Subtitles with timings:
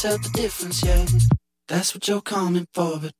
[0.00, 1.04] tell the difference yeah.
[1.68, 3.12] That's what you're coming for, but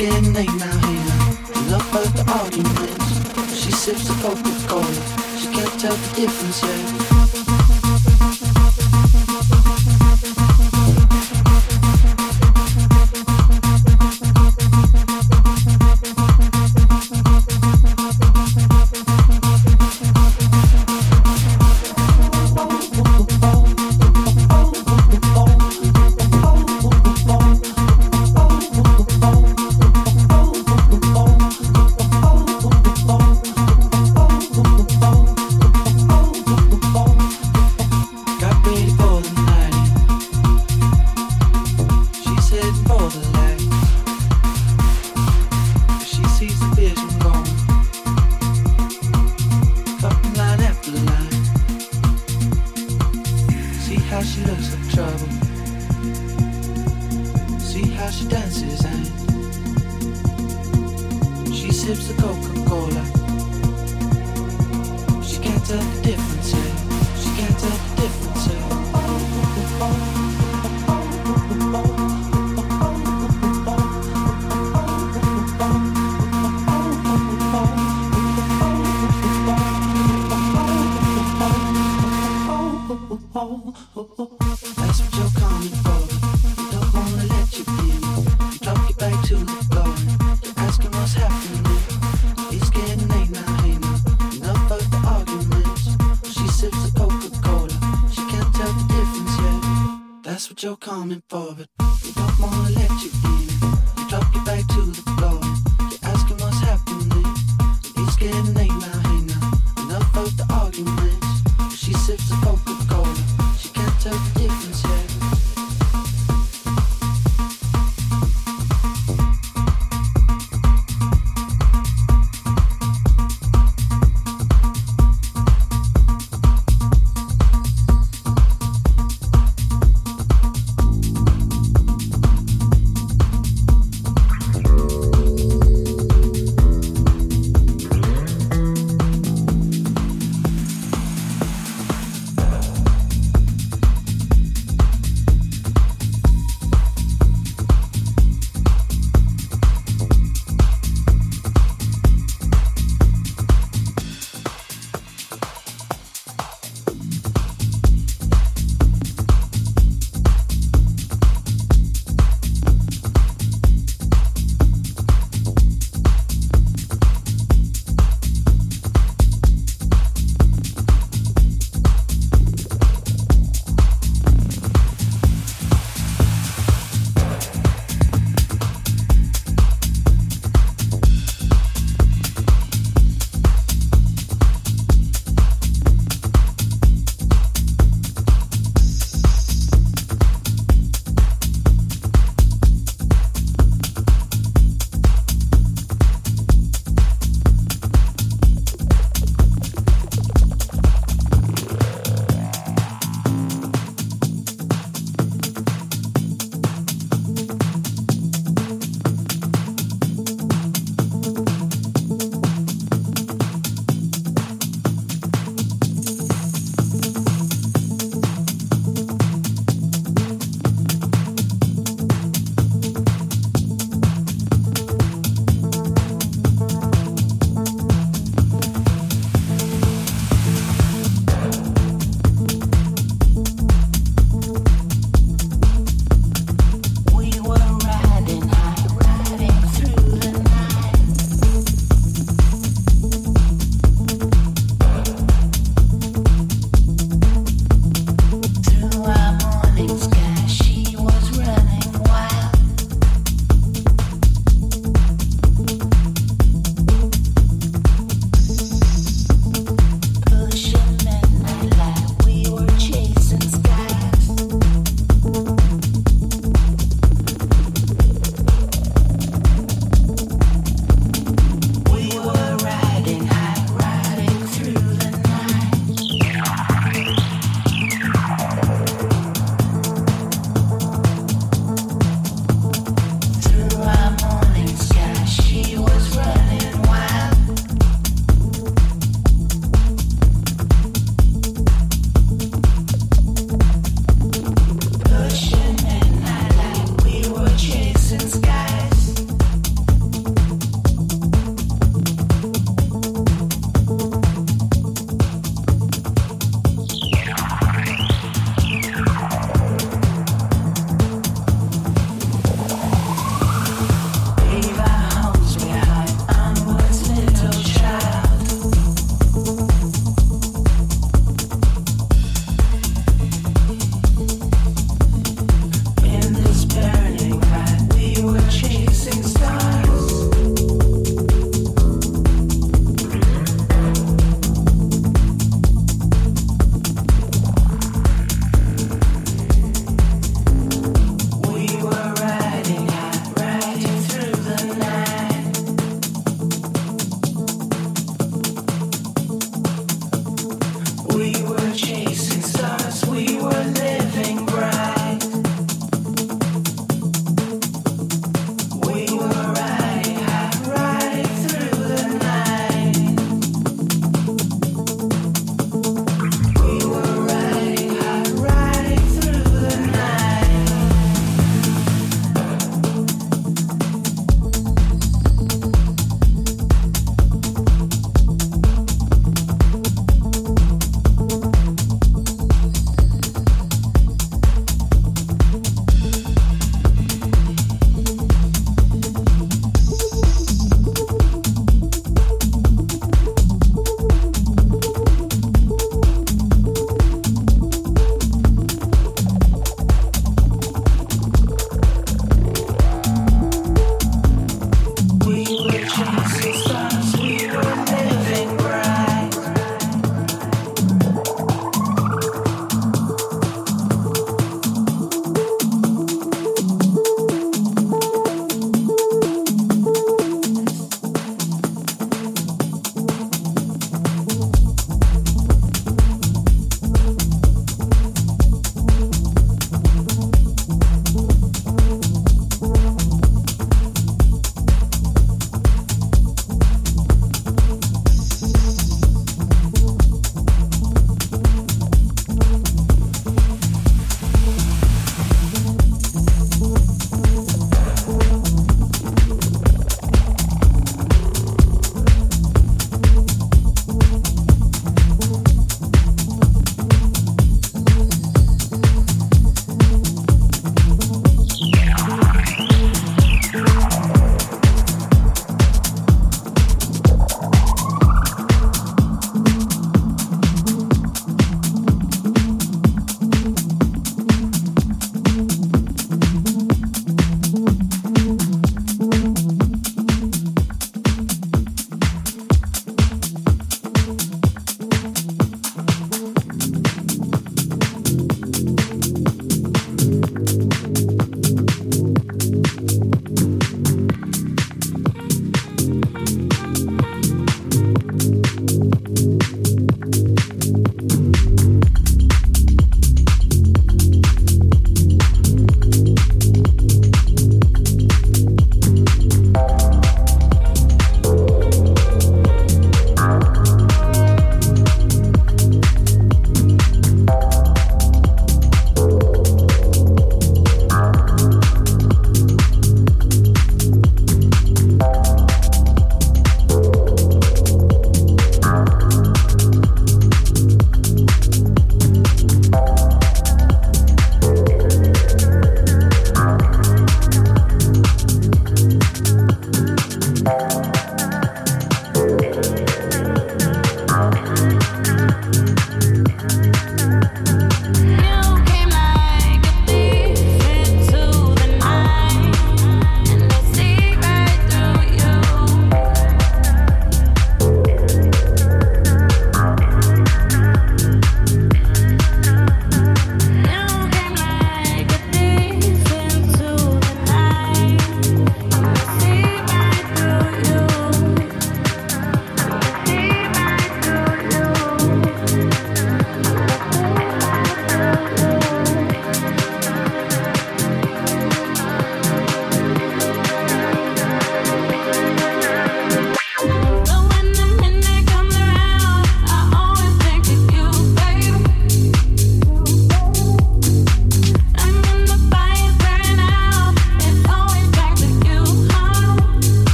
[0.00, 1.70] getting late now here.
[1.70, 3.62] Love her the arguments.
[3.62, 4.94] She sips the Coca-Cola.
[5.38, 7.39] She can't tell the difference yet.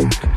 [0.00, 0.27] Okay.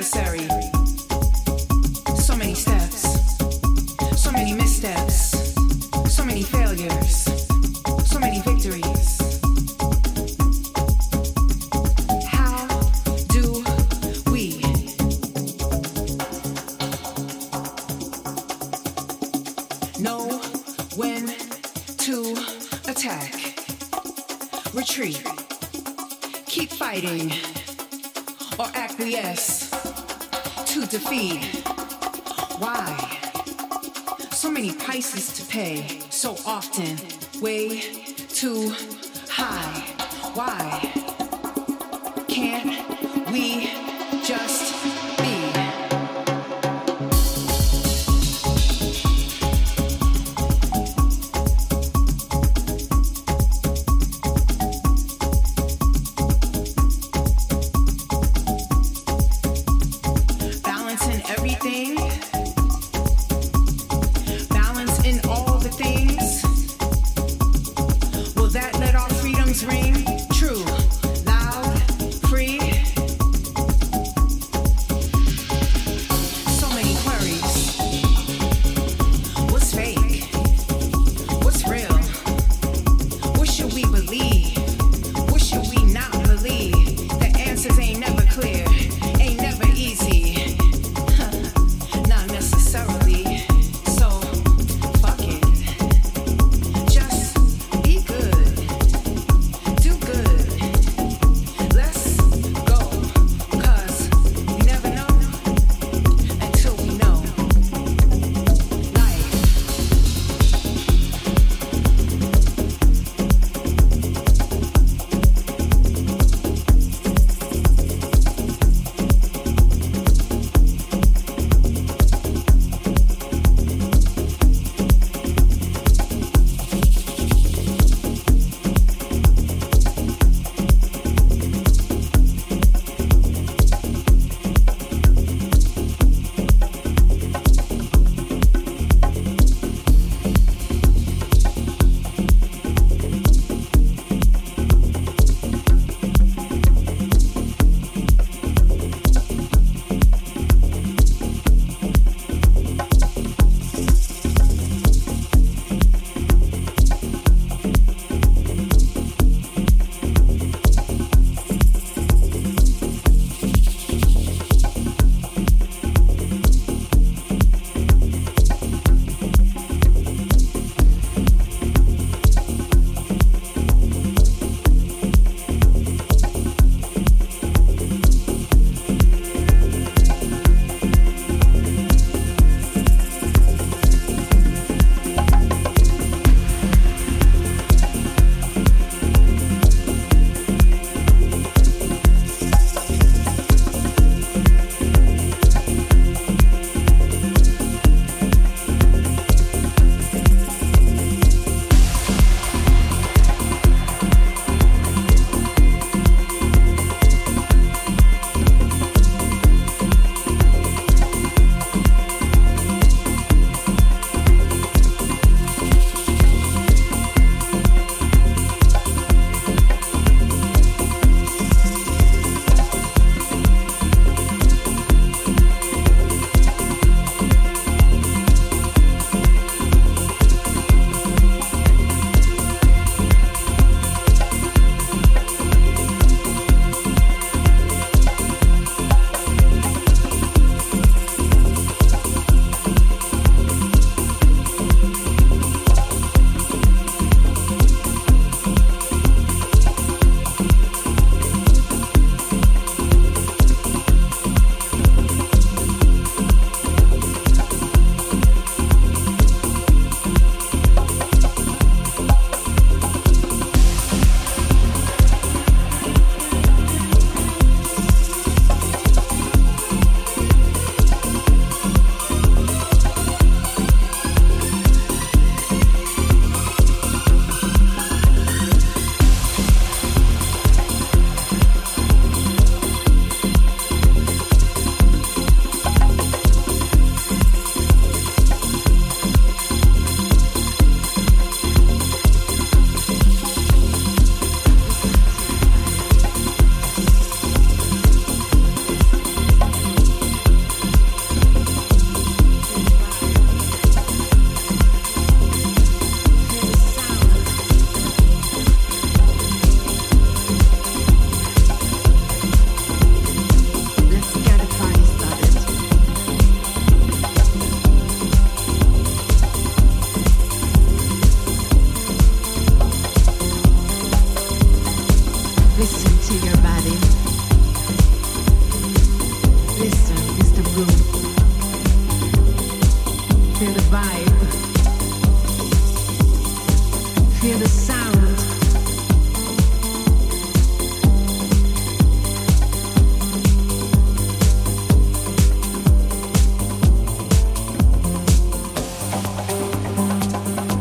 [0.00, 0.49] Know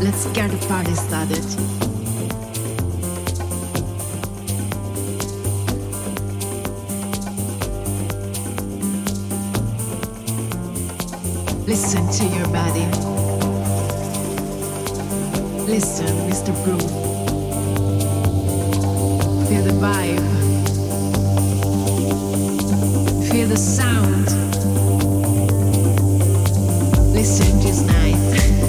[0.01, 1.43] Let's get the party started.
[11.67, 12.85] Listen to your body.
[15.67, 16.53] Listen, Mr.
[16.63, 16.81] Groove.
[19.49, 20.25] Feel the vibe.
[23.29, 24.27] Feel the sound.
[27.13, 28.68] Listen to this night.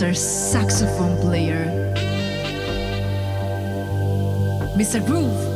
[0.00, 0.16] Mr.
[0.16, 1.66] saxophone player,
[4.74, 5.04] Mr.
[5.04, 5.49] Groove.